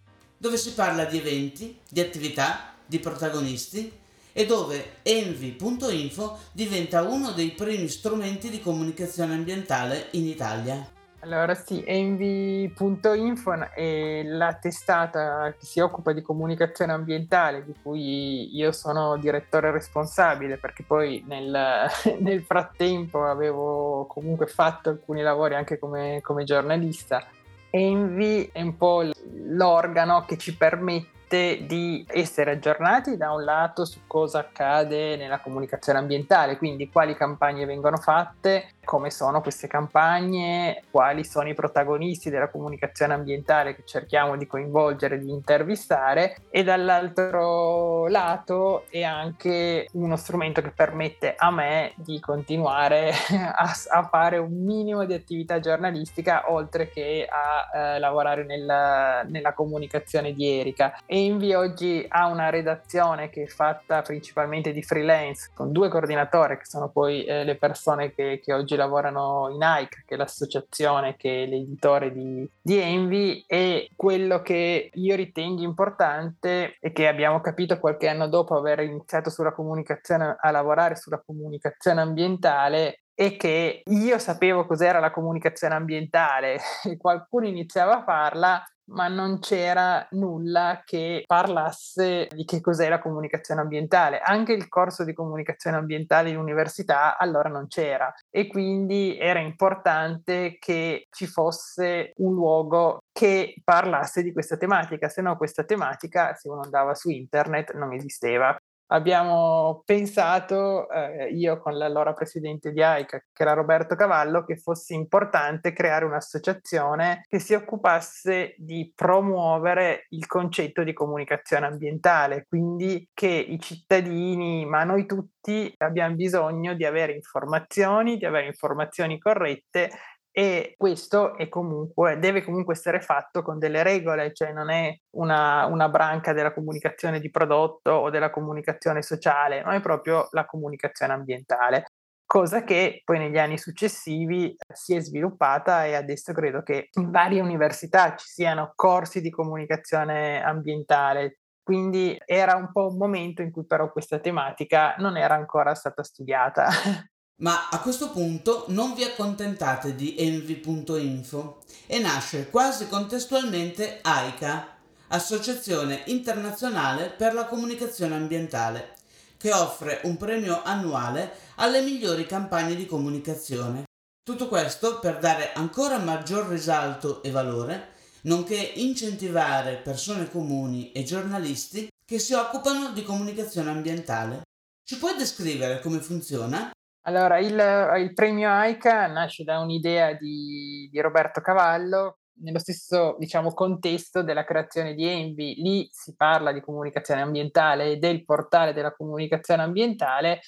dove 0.45 0.59
si 0.59 0.75
parla 0.75 1.07
di 1.07 1.17
eventi, 1.17 1.81
di 1.89 2.01
attività, 2.01 2.75
di 2.85 2.99
protagonisti 2.99 3.91
e 4.31 4.45
dove 4.45 4.97
envy.info 5.01 6.39
diventa 6.53 7.01
uno 7.01 7.31
dei 7.31 7.53
primi 7.53 7.89
strumenti 7.89 8.51
di 8.51 8.61
comunicazione 8.61 9.33
ambientale 9.33 10.09
in 10.11 10.27
Italia. 10.27 10.87
Allora 11.21 11.55
sì, 11.55 11.83
envy.info 11.87 13.71
è 13.75 14.23
la 14.23 14.53
testata 14.61 15.55
che 15.59 15.65
si 15.65 15.81
occupa 15.81 16.13
di 16.13 16.21
comunicazione 16.21 16.93
ambientale, 16.93 17.65
di 17.65 17.75
cui 17.81 18.55
io 18.55 18.71
sono 18.73 19.17
direttore 19.17 19.71
responsabile, 19.71 20.59
perché 20.59 20.83
poi 20.87 21.25
nel, 21.27 21.89
nel 22.21 22.43
frattempo 22.43 23.25
avevo 23.25 24.05
comunque 24.05 24.47
fatto 24.47 24.91
alcuni 24.91 25.23
lavori 25.23 25.55
anche 25.55 25.79
come, 25.79 26.21
come 26.21 26.45
giornalista 26.45 27.27
Envy 27.77 28.51
è 28.53 28.63
un 28.63 28.77
po' 28.77 29.03
l'organo 29.49 30.25
che 30.27 30.39
ci 30.39 30.57
permette 30.57 31.14
di 31.29 32.05
essere 32.09 32.53
aggiornati 32.53 33.17
da 33.17 33.33
un 33.33 33.45
lato 33.45 33.85
su 33.85 34.01
cosa 34.07 34.41
accade 34.41 35.17
nella 35.17 35.41
comunicazione 35.41 35.99
ambientale, 35.99 36.57
quindi 36.57 36.89
quali 36.91 37.17
campagne 37.17 37.65
vengono 37.65 37.97
fatte, 37.97 38.69
come 38.85 39.11
sono 39.11 39.41
queste 39.41 39.67
campagne, 39.67 40.83
quali 40.91 41.25
sono 41.25 41.49
i 41.49 41.55
protagonisti 41.55 42.31
della 42.31 42.49
comunicazione 42.49 43.15
ambientale 43.15 43.75
che 43.75 43.83
cerchiamo 43.85 44.37
di 44.37 44.47
coinvolgere, 44.47 45.19
di 45.19 45.31
intervistare 45.31 46.37
e 46.51 46.63
dall'altro 46.63 48.07
lato 48.09 48.85
è 48.91 49.03
anche 49.03 49.89
uno 49.93 50.17
strumento 50.17 50.61
che 50.61 50.71
permette 50.71 51.35
a 51.37 51.51
me 51.51 51.93
di 51.97 52.21
continuare 52.21 53.11
a, 53.55 53.73
a 53.89 54.03
fare 54.05 54.39
un 54.39 54.53
minimo 54.63 55.05
di 55.05 55.15
attività 55.15 55.59
giornalistica 55.61 56.53
oltre 56.53 56.89
che 56.91 57.27
a 57.29 57.95
eh, 57.95 57.99
lavorare 57.99 58.45
nel, 58.45 59.27
nella 59.29 59.53
comunicazione 59.53 60.33
di 60.33 60.59
Erika. 60.59 60.97
Envy 61.15 61.55
oggi 61.55 62.05
ha 62.09 62.27
una 62.27 62.51
redazione 62.51 63.31
che 63.31 63.45
è 63.45 63.47
fatta 63.47 64.03
principalmente 64.03 64.73
di 64.73 64.83
freelance 64.83 65.53
con 65.55 65.71
due 65.71 65.89
coordinatori 65.89 66.57
che 66.57 66.65
sono 66.65 66.91
poi 66.91 67.25
eh, 67.25 67.45
le 67.45 67.55
persone 67.55 68.13
che, 68.13 68.41
che 68.43 68.53
oggi 68.53 68.75
lavorano 68.75 69.49
in 69.49 69.63
AIC, 69.63 70.07
che 70.07 70.15
è 70.15 70.17
l'associazione 70.17 71.15
che 71.15 71.45
è 71.45 71.47
l'editore 71.47 72.13
di, 72.13 72.51
di 72.61 72.79
Envy, 72.81 73.45
e 73.47 73.91
quello 73.95 74.43
che 74.43 74.91
io 74.93 75.15
ritengo 75.15 75.63
importante 75.63 76.79
e 76.81 76.91
che 76.91 77.07
abbiamo 77.07 77.41
capito 77.41 77.79
qualche 77.79 78.09
anno 78.09 78.27
dopo 78.27 78.57
aver 78.57 78.81
iniziato 78.81 79.31
sulla 79.31 79.53
comunicazione, 79.53 80.37
a 80.37 80.51
lavorare 80.51 80.97
sulla 80.97 81.23
comunicazione 81.25 82.01
ambientale, 82.01 83.04
è 83.15 83.37
che 83.37 83.83
io 83.85 84.19
sapevo 84.19 84.67
cos'era 84.67 84.99
la 84.99 85.11
comunicazione 85.11 85.75
ambientale 85.75 86.59
e 86.85 86.97
qualcuno 86.97 87.47
iniziava 87.47 87.99
a 87.99 88.05
farla, 88.05 88.65
ma 88.87 89.09
non 89.09 89.39
c'era 89.39 90.07
nulla 90.11 90.83
che 90.85 91.23
parlasse 91.27 92.29
di 92.31 92.45
che 92.45 92.61
cos'è 92.61 92.89
la 92.89 92.99
comunicazione 92.99 93.63
ambientale. 93.63 94.21
Anche 94.21 94.53
il 94.53 94.69
corso 94.69 95.05
di 95.05 95.15
comunicazione 95.15 95.77
ambientale 95.77 96.31
in 96.31 96.37
università 96.37 97.17
allora 97.17 97.49
non 97.49 97.67
c'era 97.69 98.13
e 98.31 98.47
quindi 98.47 99.17
era 99.19 99.41
importante 99.41 100.57
che 100.59 101.07
ci 101.11 101.27
fosse 101.27 102.13
un 102.17 102.35
luogo 102.35 102.99
che 103.13 103.55
parlasse 103.65 104.23
di 104.23 104.33
questa 104.33 104.57
tematica, 104.57 105.09
se 105.09 105.23
no 105.23 105.37
questa 105.37 105.65
tematica, 105.65 106.35
se 106.35 106.49
uno 106.49 106.63
andava 106.63 106.95
su 106.95 107.11
internet, 107.11 107.73
non 107.75 107.93
esisteva 107.93 108.55
abbiamo 108.89 109.83
pensato, 109.85 110.89
eh, 110.91 111.29
io 111.33 111.59
con 111.59 111.77
l'allora 111.77 112.13
presidente 112.13 112.73
di 112.73 112.83
AICA, 112.83 113.25
che 113.33 113.43
era 113.43 113.53
Roberto 113.53 113.95
Cavallo, 113.95 114.45
che 114.45 114.57
fosse 114.57 114.95
importante 114.95 115.73
creare 115.73 116.05
un'associazione 116.05 117.25
che 117.29 117.39
si 117.39 117.55
occupasse 117.55 118.55
di 118.59 118.93
promuovere 118.95 120.07
il 120.11 120.27
concetto 120.27 120.83
di 120.83 120.93
comunicazione 120.93 121.67
ambientale, 121.67 122.47
quindi 122.49 123.09
che 123.13 123.29
i 123.29 123.59
cittadini, 123.61 124.67
ma 124.67 124.85
noi 124.85 125.07
tutti, 125.07 125.73
abbiamo 125.79 126.15
bisogno 126.15 126.75
di 126.75 126.85
avere 126.85 127.13
informazioni, 127.13 128.17
di 128.17 128.25
avere 128.25 128.47
informazioni 128.47 129.19
corrette 129.19 129.91
e 130.37 130.75
questo 130.77 131.37
comunque, 131.49 132.19
deve 132.19 132.43
comunque 132.43 132.75
essere 132.75 133.01
fatto 133.01 133.43
con 133.43 133.61
delle 133.61 133.85
regole, 133.85 134.33
cioè 134.35 134.53
non 134.53 134.69
è 134.69 134.93
una, 135.11 135.67
una, 135.67 135.89
branca 135.89 136.33
della 136.33 136.53
comunicazione 136.53 137.21
di 137.21 137.31
prodotto 137.31 137.93
o 137.93 138.11
della 138.11 138.31
comunicazione 138.31 139.01
sociale, 139.01 139.63
ma 139.63 139.77
è 139.77 139.81
proprio 139.81 140.27
la 140.33 140.45
comunicazione 140.45 141.13
ambientale, 141.13 141.85
cosa 142.27 142.65
che 142.65 143.03
poi 143.05 143.21
negli 143.21 143.39
anni 143.39 143.59
successivi 143.59 144.57
si 144.73 144.97
è 144.97 145.01
sviluppata 145.01 145.85
e 145.85 145.95
adesso 145.95 146.33
credo 146.33 146.65
che 146.65 146.89
in 146.95 147.13
varie 147.13 147.41
università 147.41 148.17
ci 148.17 148.27
siano 148.27 148.73
corsi 148.75 149.21
di 149.21 149.31
comunicazione 149.31 150.43
ambientale. 150.43 151.39
Quindi 151.63 152.21
era 152.27 152.57
un 152.57 152.73
po' 152.73 152.89
un 152.89 152.97
momento 152.97 153.41
in 153.41 153.53
cui 153.53 153.65
però 153.65 153.91
questa 153.93 154.19
tematica 154.19 154.97
non 154.99 155.17
era 155.17 155.35
ancora 155.37 155.77
stata 155.77 156.03
studiata. 156.03 156.67
Ma 157.43 157.69
a 157.69 157.81
questo 157.81 158.11
punto 158.11 158.67
non 158.69 158.95
vi 158.95 159.03
accontentate 159.03 159.97
di 159.97 160.15
envy.info 160.17 161.63
e 161.87 161.99
nasce 161.99 162.49
quasi 162.49 162.87
contestualmente 162.89 163.99
AICA, 164.03 164.69
Associazione 165.09 166.03
Internazionale 166.07 167.11
per 167.11 167.35
la 167.35 167.47
Comunicazione 167.47 168.15
Ambientale, 168.15 168.95
che 169.37 169.53
offre 169.53 170.01
un 170.05 170.17
premio 170.17 170.63
annuale 170.63 171.37
alle 171.57 171.83
migliori 171.83 172.25
campagne 172.25 172.77
di 172.77 172.87
comunicazione. 172.87 173.85
Tutto 174.23 174.49
questo 174.49 175.01
per 175.01 175.19
dare 175.19 175.53
ancora 175.53 175.99
maggior 175.99 176.47
risalto 176.47 177.23
e 177.23 177.31
valore, 177.31 177.93
nonché 178.23 178.57
incentivare 178.57 179.77
persone 179.77 180.31
comuni 180.31 180.93
e 180.93 181.03
giornalisti 181.03 181.89
che 182.07 182.19
si 182.19 182.33
occupano 182.33 182.93
di 182.93 183.03
comunicazione 183.03 183.71
ambientale. 183.71 184.43
Ci 184.87 184.99
puoi 184.99 185.17
descrivere 185.17 185.81
come 185.81 186.01
funziona? 186.01 186.74
Allora, 187.07 187.39
il, 187.39 188.03
il 188.03 188.13
premio 188.15 188.51
AICA 188.51 189.07
nasce 189.09 189.45
da 189.45 189.61
un'idea 189.61 190.15
di, 190.15 190.89
di 190.91 191.01
Roberto 191.01 191.41
Cavallo 191.41 192.19
nello 192.37 192.59
stesso 192.59 193.17
diciamo, 193.19 193.53
contesto 193.53 194.23
della 194.23 194.45
creazione 194.45 194.95
di 194.95 195.07
Envy, 195.07 195.55
lì 195.63 195.89
si 195.93 196.15
parla 196.17 196.53
di 196.53 196.61
comunicazione 196.61 197.21
ambientale 197.21 197.93
e 197.93 197.97
del 197.99 198.25
portale 198.25 198.73
della 198.73 198.93
comunicazione 198.93 199.63
ambientale 199.63 200.41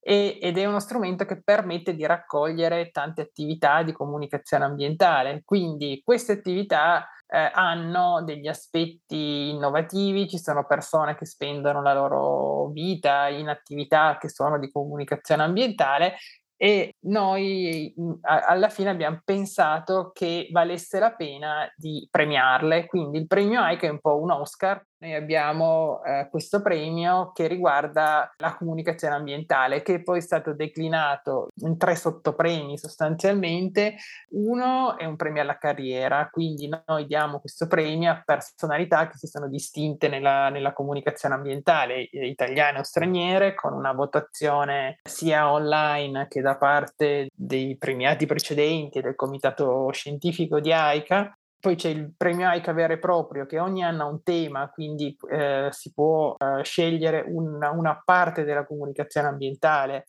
e, 0.00 0.38
ed 0.40 0.58
è 0.58 0.64
uno 0.64 0.80
strumento 0.80 1.24
che 1.24 1.42
permette 1.42 1.94
di 1.94 2.06
raccogliere 2.06 2.90
tante 2.90 3.22
attività 3.22 3.82
di 3.82 3.92
comunicazione 3.92 4.64
ambientale. 4.64 5.42
Quindi 5.44 6.00
queste 6.04 6.32
attività 6.32 7.08
eh, 7.26 7.50
hanno 7.52 8.22
degli 8.24 8.46
aspetti 8.46 9.50
innovativi, 9.50 10.28
ci 10.28 10.38
sono 10.38 10.66
persone 10.66 11.16
che 11.16 11.26
spendono 11.26 11.82
la 11.82 11.94
loro 11.94 12.68
vita 12.68 13.28
in 13.28 13.48
attività 13.48 14.18
che 14.18 14.28
sono 14.28 14.58
di 14.58 14.70
comunicazione 14.70 15.42
ambientale 15.42 16.16
e 16.56 16.94
noi 17.00 17.92
alla 18.22 18.68
fine 18.68 18.90
abbiamo 18.90 19.20
pensato 19.24 20.12
che 20.14 20.48
valesse 20.52 20.98
la 20.98 21.12
pena 21.12 21.70
di 21.76 22.06
premiarle. 22.10 22.86
Quindi 22.86 23.18
il 23.18 23.26
premio 23.26 23.60
AICA 23.60 23.86
è 23.86 23.90
un 23.90 24.00
po' 24.00 24.20
un 24.20 24.30
Oscar 24.30 24.82
noi 25.04 25.14
abbiamo 25.14 26.02
eh, 26.02 26.28
questo 26.30 26.62
premio 26.62 27.30
che 27.32 27.46
riguarda 27.46 28.32
la 28.38 28.56
comunicazione 28.56 29.14
ambientale, 29.14 29.82
che 29.82 30.02
poi 30.02 30.18
è 30.18 30.22
stato 30.22 30.54
declinato 30.54 31.50
in 31.56 31.76
tre 31.76 31.94
sottopremi 31.94 32.78
sostanzialmente. 32.78 33.96
Uno 34.30 34.96
è 34.96 35.04
un 35.04 35.16
premio 35.16 35.42
alla 35.42 35.58
carriera, 35.58 36.28
quindi 36.30 36.70
noi 36.86 37.06
diamo 37.06 37.38
questo 37.38 37.66
premio 37.66 38.10
a 38.10 38.22
personalità 38.24 39.06
che 39.08 39.18
si 39.18 39.26
sono 39.26 39.48
distinte 39.48 40.08
nella, 40.08 40.48
nella 40.48 40.72
comunicazione 40.72 41.34
ambientale, 41.34 42.08
eh, 42.08 42.26
italiane 42.26 42.78
o 42.78 42.82
straniere, 42.82 43.54
con 43.54 43.74
una 43.74 43.92
votazione 43.92 45.00
sia 45.02 45.52
online 45.52 46.28
che 46.28 46.40
da 46.40 46.56
parte 46.56 47.28
dei 47.34 47.76
premiati 47.76 48.24
precedenti 48.24 49.02
del 49.02 49.14
comitato 49.14 49.90
scientifico 49.92 50.60
di 50.60 50.72
AICA 50.72 51.36
poi 51.64 51.76
c'è 51.76 51.88
il 51.88 52.12
premio 52.14 52.46
AICA 52.46 52.74
vero 52.74 52.92
e 52.92 52.98
proprio 52.98 53.46
che 53.46 53.58
ogni 53.58 53.82
anno 53.82 54.02
ha 54.02 54.06
un 54.06 54.22
tema, 54.22 54.68
quindi 54.68 55.16
eh, 55.30 55.68
si 55.70 55.94
può 55.94 56.34
eh, 56.36 56.62
scegliere 56.62 57.24
una, 57.26 57.70
una, 57.70 58.02
parte 58.04 58.44
della 58.44 58.66
comunicazione 58.66 59.28
ambientale. 59.28 60.08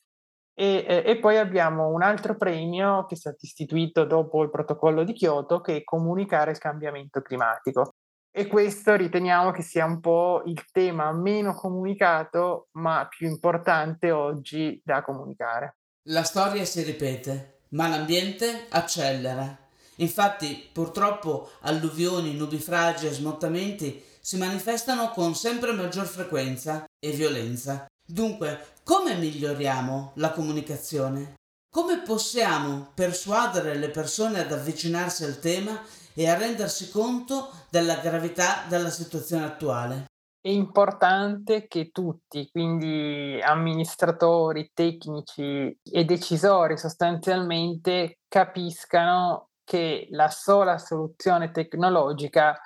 E, 0.53 0.83
e, 0.85 1.03
e, 1.05 1.19
poi 1.19 1.37
abbiamo 1.37 1.87
un 1.87 2.01
altro 2.01 2.35
premio 2.35 3.05
che 3.05 3.15
è 3.15 3.17
stato 3.17 3.37
istituito 3.39 4.03
dopo 4.03 4.43
il 4.43 4.49
protocollo 4.49 5.05
di 5.05 5.13
Kyoto 5.13 5.61
che 5.61 5.77
è 5.77 5.83
comunicare 5.85 6.51
il 6.51 6.57
cambiamento 6.57 7.21
climatico. 7.21 7.93
E 8.29 8.47
questo 8.47 8.95
riteniamo 8.95 9.51
che 9.51 9.61
sia 9.61 9.85
un 9.85 10.01
po' 10.01 10.43
il 10.47 10.61
tema 10.73 11.13
meno 11.13 11.53
comunicato 11.53 12.67
ma 12.71 13.07
più 13.07 13.29
importante 13.29 14.11
oggi 14.11 14.81
da 14.83 15.01
comunicare. 15.01 15.77
La 16.09 16.23
storia 16.23 16.65
si 16.65 16.83
ripete, 16.83 17.61
ma 17.69 17.87
l'ambiente 17.87 18.65
accelera 18.71 19.63
Infatti, 19.97 20.69
purtroppo, 20.71 21.51
alluvioni, 21.61 22.33
nubifragi 22.33 23.07
e 23.07 23.13
smottamenti 23.13 24.03
si 24.19 24.37
manifestano 24.37 25.09
con 25.09 25.35
sempre 25.35 25.71
maggior 25.71 26.05
frequenza 26.05 26.83
e 26.99 27.11
violenza. 27.11 27.85
Dunque, 28.07 28.73
come 28.83 29.15
miglioriamo 29.15 30.13
la 30.15 30.31
comunicazione? 30.31 31.35
Come 31.71 32.01
possiamo 32.01 32.91
persuadere 32.93 33.75
le 33.75 33.89
persone 33.89 34.39
ad 34.39 34.51
avvicinarsi 34.51 35.23
al 35.23 35.39
tema 35.39 35.81
e 36.13 36.29
a 36.29 36.37
rendersi 36.37 36.89
conto 36.89 37.51
della 37.69 37.97
gravità 37.97 38.63
della 38.67 38.89
situazione 38.89 39.45
attuale? 39.45 40.05
È 40.39 40.49
importante 40.49 41.67
che 41.67 41.89
tutti, 41.89 42.47
quindi 42.51 43.39
amministratori, 43.41 44.69
tecnici 44.73 45.75
e 45.83 46.05
decisori 46.05 46.77
sostanzialmente, 46.77 48.19
capiscano 48.27 49.49
che 49.65 50.07
la 50.11 50.29
sola 50.29 50.77
soluzione 50.77 51.51
tecnologica 51.51 52.57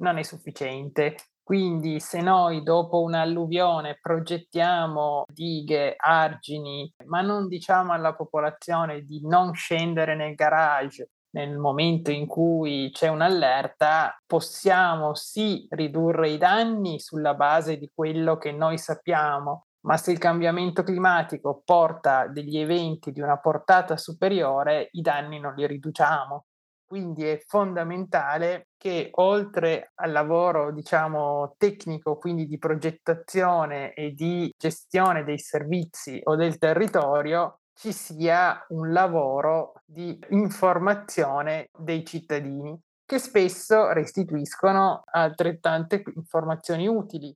non 0.00 0.18
è 0.18 0.22
sufficiente. 0.22 1.16
Quindi 1.42 1.98
se 1.98 2.20
noi 2.20 2.62
dopo 2.62 3.00
un'alluvione 3.00 3.98
progettiamo 4.02 5.24
dighe, 5.32 5.94
argini, 5.96 6.92
ma 7.06 7.22
non 7.22 7.48
diciamo 7.48 7.92
alla 7.94 8.14
popolazione 8.14 9.00
di 9.00 9.26
non 9.26 9.54
scendere 9.54 10.14
nel 10.14 10.34
garage 10.34 11.08
nel 11.30 11.56
momento 11.56 12.10
in 12.10 12.26
cui 12.26 12.90
c'è 12.92 13.08
un'allerta, 13.08 14.20
possiamo 14.26 15.14
sì 15.14 15.66
ridurre 15.70 16.30
i 16.30 16.38
danni 16.38 16.98
sulla 17.00 17.34
base 17.34 17.76
di 17.76 17.90
quello 17.94 18.38
che 18.38 18.52
noi 18.52 18.78
sappiamo, 18.78 19.67
ma 19.82 19.96
se 19.96 20.12
il 20.12 20.18
cambiamento 20.18 20.82
climatico 20.82 21.62
porta 21.64 22.26
degli 22.26 22.58
eventi 22.58 23.12
di 23.12 23.20
una 23.20 23.38
portata 23.38 23.96
superiore, 23.96 24.88
i 24.92 25.00
danni 25.00 25.38
non 25.38 25.54
li 25.54 25.66
riduciamo. 25.66 26.44
Quindi 26.86 27.24
è 27.24 27.38
fondamentale 27.46 28.68
che 28.78 29.10
oltre 29.16 29.92
al 29.96 30.10
lavoro, 30.10 30.72
diciamo, 30.72 31.54
tecnico, 31.58 32.16
quindi 32.16 32.46
di 32.46 32.56
progettazione 32.56 33.92
e 33.92 34.12
di 34.12 34.50
gestione 34.56 35.22
dei 35.22 35.38
servizi 35.38 36.18
o 36.24 36.34
del 36.34 36.56
territorio, 36.56 37.58
ci 37.74 37.92
sia 37.92 38.64
un 38.70 38.90
lavoro 38.90 39.74
di 39.84 40.18
informazione 40.30 41.68
dei 41.78 42.04
cittadini 42.04 42.76
che 43.04 43.18
spesso 43.18 43.92
restituiscono 43.92 45.02
altrettante 45.04 46.02
informazioni 46.14 46.88
utili 46.88 47.34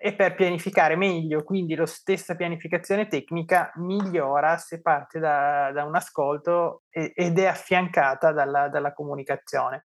e 0.00 0.14
per 0.14 0.34
pianificare 0.34 0.96
meglio, 0.96 1.42
quindi 1.42 1.74
la 1.74 1.86
stessa 1.86 2.34
pianificazione 2.34 3.06
tecnica 3.06 3.72
migliora 3.76 4.56
se 4.56 4.80
parte 4.80 5.18
da, 5.18 5.70
da 5.72 5.84
un 5.84 5.94
ascolto 5.94 6.82
ed 6.90 7.38
è 7.38 7.46
affiancata 7.46 8.32
dalla, 8.32 8.68
dalla, 8.68 8.92
comunicazione. 8.92 9.86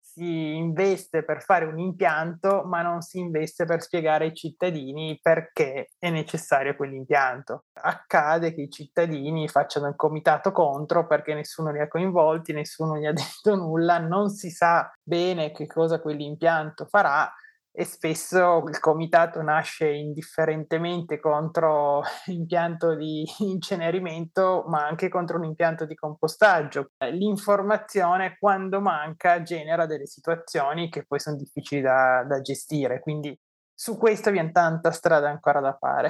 Si 0.00 0.54
investe 0.56 1.24
per 1.24 1.42
fare 1.42 1.66
un 1.66 1.78
impianto, 1.78 2.62
ma 2.64 2.80
non 2.80 3.02
si 3.02 3.18
investe 3.18 3.66
per 3.66 3.82
spiegare 3.82 4.24
ai 4.24 4.34
cittadini 4.34 5.18
perché 5.20 5.90
è 5.98 6.08
necessario 6.08 6.74
quell'impianto. 6.74 7.64
Accade 7.74 8.54
che 8.54 8.62
i 8.62 8.70
cittadini 8.70 9.46
facciano 9.46 9.88
il 9.88 9.94
comitato 9.94 10.52
contro 10.52 11.06
perché 11.06 11.34
nessuno 11.34 11.70
li 11.70 11.80
ha 11.80 11.88
coinvolti, 11.88 12.54
nessuno 12.54 12.96
gli 12.96 13.04
ha 13.04 13.12
detto 13.14 13.54
nulla, 13.56 13.98
non 13.98 14.30
si 14.30 14.48
sa 14.48 14.90
bene 15.02 15.52
che 15.52 15.66
cosa 15.66 16.00
quell'impianto 16.00 16.86
farà 16.86 17.30
e 17.78 17.84
spesso 17.84 18.64
il 18.68 18.80
comitato 18.80 19.42
nasce 19.42 19.86
indifferentemente 19.90 21.20
contro 21.20 22.02
l'impianto 22.24 22.94
di 22.94 23.22
incenerimento, 23.40 24.64
ma 24.66 24.86
anche 24.86 25.10
contro 25.10 25.36
un 25.36 25.44
impianto 25.44 25.84
di 25.84 25.94
compostaggio. 25.94 26.92
L'informazione, 27.10 28.38
quando 28.38 28.80
manca, 28.80 29.42
genera 29.42 29.84
delle 29.84 30.06
situazioni 30.06 30.88
che 30.88 31.04
poi 31.04 31.20
sono 31.20 31.36
difficili 31.36 31.82
da, 31.82 32.24
da 32.26 32.40
gestire, 32.40 33.00
quindi 33.00 33.38
su 33.74 33.98
questo 33.98 34.30
abbiamo 34.30 34.52
tanta 34.52 34.90
strada 34.90 35.28
ancora 35.28 35.60
da 35.60 35.76
fare. 35.78 36.08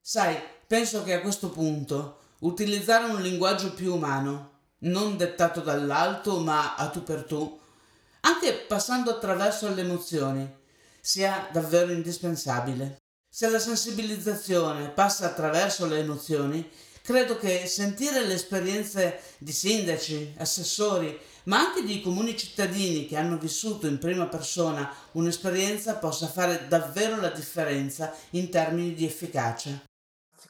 Sai, 0.00 0.36
penso 0.64 1.02
che 1.02 1.14
a 1.14 1.20
questo 1.20 1.50
punto 1.50 2.18
utilizzare 2.40 3.10
un 3.10 3.20
linguaggio 3.20 3.74
più 3.74 3.94
umano, 3.94 4.50
non 4.82 5.16
dettato 5.16 5.60
dall'alto, 5.60 6.38
ma 6.38 6.76
a 6.76 6.88
tu 6.88 7.02
per 7.02 7.24
tu, 7.24 7.58
anche 8.22 8.52
passando 8.54 9.10
attraverso 9.10 9.72
le 9.72 9.82
emozioni, 9.82 10.60
sia 11.00 11.48
davvero 11.52 11.92
indispensabile. 11.92 12.98
Se 13.28 13.48
la 13.48 13.58
sensibilizzazione 13.58 14.90
passa 14.90 15.26
attraverso 15.26 15.86
le 15.86 15.98
emozioni, 15.98 16.70
credo 17.02 17.36
che 17.36 17.66
sentire 17.66 18.24
le 18.24 18.34
esperienze 18.34 19.20
di 19.38 19.52
sindaci, 19.52 20.34
assessori, 20.38 21.18
ma 21.44 21.58
anche 21.58 21.82
di 21.82 22.00
comuni 22.00 22.36
cittadini 22.36 23.06
che 23.06 23.16
hanno 23.16 23.38
vissuto 23.38 23.86
in 23.86 23.98
prima 23.98 24.26
persona 24.26 24.94
un'esperienza 25.12 25.96
possa 25.96 26.28
fare 26.28 26.68
davvero 26.68 27.20
la 27.20 27.30
differenza 27.30 28.14
in 28.30 28.48
termini 28.50 28.94
di 28.94 29.04
efficacia. 29.04 29.82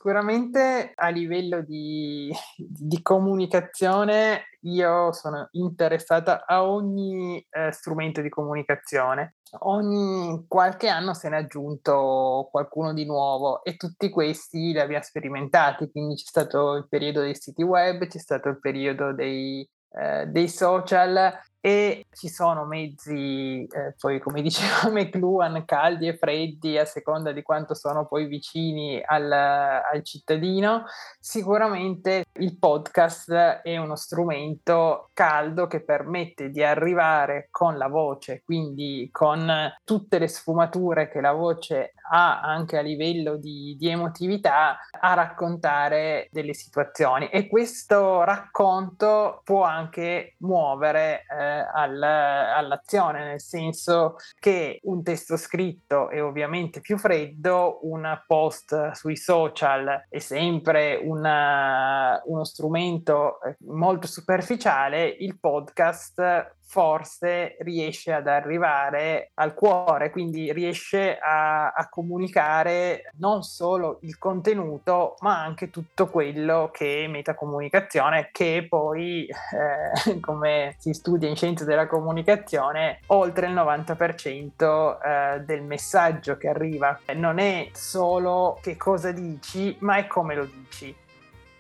Sicuramente 0.03 0.91
a 0.97 1.11
livello 1.11 1.63
di, 1.63 2.29
di 2.57 3.01
comunicazione 3.03 4.47
io 4.63 5.13
sono 5.13 5.47
interessata 5.53 6.45
a 6.45 6.69
ogni 6.69 7.39
eh, 7.49 7.71
strumento 7.71 8.21
di 8.21 8.29
comunicazione. 8.29 9.37
Ogni 9.61 10.45
qualche 10.49 10.89
anno 10.89 11.15
se 11.15 11.29
ne 11.29 11.37
è 11.37 11.41
aggiunto 11.43 12.49
qualcuno 12.51 12.93
di 12.93 13.05
nuovo 13.05 13.63
e 13.63 13.77
tutti 13.77 14.11
questi 14.11 14.73
li 14.73 14.81
abbiamo 14.81 15.05
sperimentati, 15.05 15.89
quindi 15.89 16.17
c'è 16.17 16.27
stato 16.27 16.75
il 16.75 16.89
periodo 16.89 17.21
dei 17.21 17.37
siti 17.37 17.63
web, 17.63 18.05
c'è 18.05 18.19
stato 18.19 18.49
il 18.49 18.59
periodo 18.59 19.13
dei, 19.13 19.65
eh, 19.93 20.27
dei 20.27 20.49
social 20.49 21.33
e 21.65 22.07
ci 22.13 22.29
sono 22.29 22.65
mezzi, 22.65 23.65
eh, 23.65 23.95
poi 23.97 24.19
come 24.19 24.43
diceva 24.43 24.91
McLuhan, 24.91 25.65
caldi 25.65 26.09
e 26.09 26.17
freddi 26.17 26.77
a 26.77 26.85
seconda 26.85 27.31
di 27.31 27.43
quanto 27.43 27.75
sono 27.75 28.05
poi 28.05 28.27
vicini 28.27 29.01
al, 29.01 29.31
al, 29.31 30.03
cittadino. 30.03 30.87
Sicuramente 31.21 32.25
il 32.41 32.59
podcast 32.59 33.31
è 33.63 33.77
uno 33.77 33.95
strumento 33.95 35.11
caldo 35.13 35.69
che 35.69 35.85
permette 35.85 36.51
di 36.51 36.65
arrivare 36.65 37.47
con 37.53 37.79
la 37.79 37.87
voce, 37.87 38.43
quindi 38.45 39.09
con 39.13 39.73
tutte 39.85 40.19
le 40.19 40.27
sfumature 40.27 41.09
che 41.09 41.21
la 41.21 41.33
voce 41.33 41.93
ha 42.15 42.41
anche 42.41 42.77
a 42.77 42.83
livello 42.83 43.37
di, 43.37 43.75
di 43.79 43.89
emotività 43.89 44.79
a 44.91 45.15
raccontare 45.15 46.29
delle 46.31 46.53
situazioni. 46.53 47.29
E 47.29 47.49
questo 47.49 48.23
racconto 48.23 49.41
può 49.45 49.63
anche 49.63 50.35
muovere 50.39 51.25
eh, 51.31 51.67
al, 51.73 52.03
all'azione, 52.03 53.25
nel 53.25 53.41
senso 53.41 54.17
che 54.39 54.81
un 54.85 55.03
testo 55.03 55.37
scritto 55.37 56.11
è 56.11 56.23
ovviamente 56.23 56.81
più 56.81 56.99
freddo, 56.99 57.79
un 57.83 58.21
post 58.27 58.91
sui 58.93 59.17
social 59.17 60.07
è 60.09 60.19
sempre 60.19 61.01
una, 61.03 62.21
uno 62.27 62.45
strumento 62.45 63.41
eh, 63.43 63.57
molto 63.61 64.07
superficiale, 64.07 65.07
il 65.07 65.39
podcast 65.39 66.61
forse 66.73 67.59
riesce 67.61 68.15
ad 68.15 68.27
arrivare 68.27 69.33
al 69.35 69.53
cuore, 69.53 70.09
quindi 70.09 70.51
riesce 70.55 71.19
a, 71.19 71.71
a, 71.71 71.89
comunicare 71.91 73.13
non 73.19 73.43
solo 73.43 73.99
il 74.05 74.17
contenuto, 74.17 75.17
ma 75.21 75.39
anche 75.39 75.69
tutto 75.69 76.09
quello 76.09 76.71
che 76.73 77.05
è 77.05 77.09
metacomunicazione, 77.09 78.31
che 78.33 78.65
poi, 78.67 79.27
eh, 79.27 80.19
come 80.21 80.75
si 80.79 80.95
studia 80.95 81.29
in 81.29 81.37
scienze 81.37 81.67
della 81.67 81.87
comunicazione, 81.87 83.01
oltre 83.09 83.49
il 83.49 83.53
90% 83.53 84.99
eh, 84.99 85.41
del 85.41 85.63
messaggio 85.63 86.39
che 86.39 86.49
arriva 86.49 86.99
non 87.17 87.39
è 87.39 87.69
solo 87.75 88.59
che 88.63 88.79
cosa 88.79 89.13
dici, 89.13 89.77
ma 89.81 89.97
è 89.97 90.07
come 90.07 90.35
lo 90.35 90.47
dici. 90.47 91.02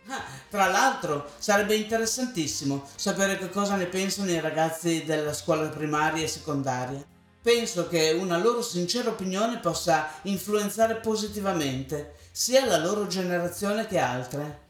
Ah, 0.09 0.25
tra 0.51 0.67
l'altro 0.67 1.31
sarebbe 1.39 1.77
interessantissimo 1.77 2.89
sapere 2.97 3.39
che 3.39 3.51
cosa 3.51 3.77
ne 3.77 3.87
pensano 3.87 4.31
i 4.31 4.41
ragazzi 4.41 5.05
della 5.05 5.33
scuola 5.33 5.69
primaria 5.69 6.25
e 6.25 6.29
secondaria. 6.29 7.05
Penso 7.41 7.89
che 7.89 8.11
una 8.11 8.39
loro 8.39 8.63
sincera 8.63 9.11
opinione 9.11 9.59
possa 9.59 10.09
influenzare 10.23 10.97
positivamente 10.97 12.15
sia 12.31 12.65
la 12.65 12.79
loro 12.79 13.07
generazione 13.07 13.87
che 13.87 13.99
altre. 13.99 14.61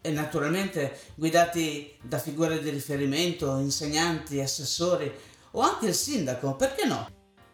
E 0.00 0.10
naturalmente 0.10 0.98
guidati 1.14 1.98
da 2.00 2.18
figure 2.18 2.60
di 2.60 2.70
riferimento, 2.70 3.58
insegnanti, 3.58 4.40
assessori 4.40 5.12
o 5.52 5.60
anche 5.60 5.86
il 5.86 5.94
sindaco, 5.94 6.54
perché 6.54 6.86
no? 6.86 7.08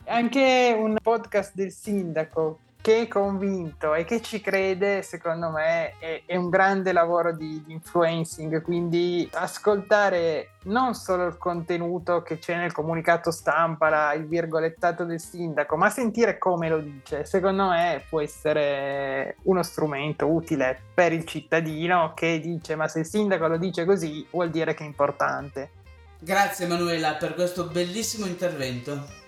Anche 0.07 0.75
un 0.77 0.97
podcast 1.01 1.55
del 1.55 1.73
sindaco 1.73 2.59
che 2.83 3.03
è 3.03 3.09
convinto 3.09 3.95
e 3.95 4.05
che 4.05 4.21
ci 4.21 4.41
crede, 4.41 5.03
secondo 5.03 5.51
me, 5.51 5.95
è, 6.01 6.25
è 6.27 6.35
un 6.35 6.51
grande 6.51 6.93
lavoro 6.93 7.33
di, 7.33 7.63
di, 7.65 7.73
influencing. 7.73 8.61
Quindi 8.61 9.27
ascoltare 9.33 10.55
non 10.65 10.93
solo 10.95 11.27
il 11.27 11.39
contenuto 11.39 12.23
che 12.23 12.39
c'è 12.39 12.57
nel 12.57 12.73
comunicato 12.73 13.31
stampa, 13.31 13.89
la, 13.89 14.13
il 14.15 14.27
virgolettato 14.27 15.05
del 15.05 15.21
sindaco, 15.21 15.77
ma 15.77 15.91
sentire 15.91 16.39
come 16.39 16.69
lo 16.69 16.81
dice, 16.81 17.25
secondo 17.25 17.69
me 17.69 18.03
può 18.09 18.21
essere 18.21 19.37
uno 19.45 19.63
strumento 19.63 20.27
utile 20.27 20.77
per 20.93 21.13
il 21.13 21.25
cittadino 21.25 22.13
che 22.17 22.41
dice: 22.41 22.75
Ma 22.75 22.89
se 22.89 22.99
il 22.99 23.07
sindaco 23.07 23.47
lo 23.47 23.59
dice 23.59 23.85
così, 23.85 24.27
vuol 24.33 24.51
dire 24.51 24.75
che 24.75 24.83
è 24.83 24.87
importante. 24.87 25.71
Grazie 26.19 26.67
Manuela 26.67 27.15
per 27.15 27.35
questo 27.35 27.67
bellissimo 27.67 28.27
intervento. 28.27 29.21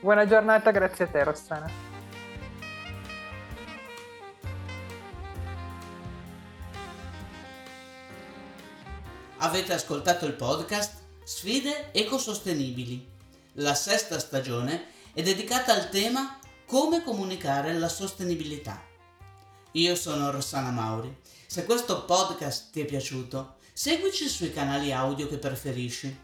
Buona 0.00 0.26
giornata, 0.26 0.70
grazie 0.70 1.04
a 1.06 1.08
te 1.08 1.24
Rossana. 1.24 1.89
Avete 9.42 9.72
ascoltato 9.72 10.26
il 10.26 10.34
podcast 10.34 10.98
Sfide 11.24 11.92
ecosostenibili. 11.92 13.08
La 13.54 13.74
sesta 13.74 14.18
stagione 14.18 14.88
è 15.14 15.22
dedicata 15.22 15.72
al 15.72 15.88
tema 15.88 16.38
come 16.66 17.02
comunicare 17.02 17.72
la 17.72 17.88
sostenibilità. 17.88 18.84
Io 19.72 19.94
sono 19.94 20.30
Rossana 20.30 20.70
Mauri. 20.70 21.16
Se 21.46 21.64
questo 21.64 22.04
podcast 22.04 22.70
ti 22.70 22.82
è 22.82 22.84
piaciuto, 22.84 23.54
seguici 23.72 24.28
sui 24.28 24.52
canali 24.52 24.92
audio 24.92 25.26
che 25.26 25.38
preferisci. 25.38 26.14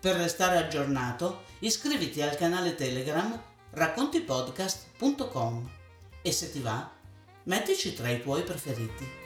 Per 0.00 0.14
restare 0.14 0.58
aggiornato, 0.58 1.42
iscriviti 1.58 2.22
al 2.22 2.36
canale 2.36 2.76
Telegram 2.76 3.42
raccontipodcast.com 3.70 5.70
e 6.22 6.30
se 6.30 6.52
ti 6.52 6.60
va, 6.60 6.92
mettici 7.42 7.92
tra 7.92 8.08
i 8.08 8.22
tuoi 8.22 8.44
preferiti. 8.44 9.24